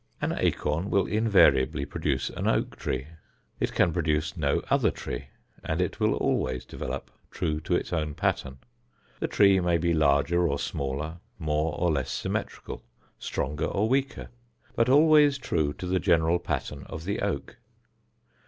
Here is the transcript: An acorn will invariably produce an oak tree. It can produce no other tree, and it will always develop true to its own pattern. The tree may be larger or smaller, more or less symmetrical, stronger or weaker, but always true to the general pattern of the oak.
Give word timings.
An 0.19 0.33
acorn 0.39 0.89
will 0.89 1.05
invariably 1.05 1.85
produce 1.85 2.31
an 2.31 2.47
oak 2.47 2.75
tree. 2.75 3.05
It 3.59 3.71
can 3.75 3.93
produce 3.93 4.35
no 4.35 4.63
other 4.67 4.89
tree, 4.89 5.25
and 5.63 5.79
it 5.79 5.99
will 5.99 6.15
always 6.15 6.65
develop 6.65 7.11
true 7.29 7.59
to 7.59 7.75
its 7.75 7.93
own 7.93 8.15
pattern. 8.15 8.57
The 9.19 9.27
tree 9.27 9.59
may 9.59 9.77
be 9.77 9.93
larger 9.93 10.47
or 10.47 10.57
smaller, 10.57 11.19
more 11.37 11.75
or 11.79 11.91
less 11.91 12.09
symmetrical, 12.09 12.81
stronger 13.19 13.65
or 13.65 13.87
weaker, 13.87 14.29
but 14.75 14.89
always 14.89 15.37
true 15.37 15.71
to 15.73 15.85
the 15.85 15.99
general 15.99 16.39
pattern 16.39 16.81
of 16.89 17.03
the 17.05 17.19
oak. 17.21 17.57